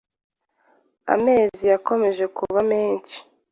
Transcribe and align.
Amezi 1.13 1.63
yakomeje 1.73 2.25
kuba 2.37 2.59
menshi 2.71 3.17